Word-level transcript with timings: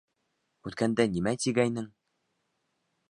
Үткәндә 0.69 1.05
нимә 1.17 1.35
тигәйнең? 1.45 1.89